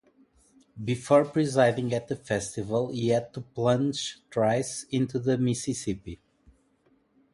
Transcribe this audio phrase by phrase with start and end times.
[0.83, 6.19] Before presiding at the festival he had to plunge thrice into the Mississippi.